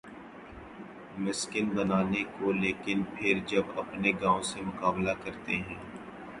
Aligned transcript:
مسکن 1.17 1.69
بنانے 1.69 2.23
کو 2.39 2.51
لیکن 2.51 3.03
پھر 3.15 3.39
جب 3.47 3.79
اپنے 3.79 4.11
گاؤں 4.21 4.41
سے 4.43 4.61
مقابلہ 4.61 5.11
کرتے 5.23 5.57
ہیں۔ 5.57 5.79